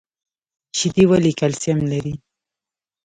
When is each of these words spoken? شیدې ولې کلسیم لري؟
شیدې 0.77 1.03
ولې 1.09 1.31
کلسیم 1.39 1.79
لري؟ 1.91 2.13